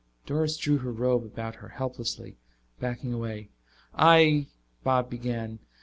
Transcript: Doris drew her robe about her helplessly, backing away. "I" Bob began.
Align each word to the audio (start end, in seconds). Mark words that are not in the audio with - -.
Doris 0.25 0.57
drew 0.57 0.79
her 0.79 0.91
robe 0.91 1.23
about 1.25 1.57
her 1.57 1.67
helplessly, 1.67 2.35
backing 2.79 3.13
away. 3.13 3.51
"I" 3.93 4.47
Bob 4.83 5.11
began. 5.11 5.59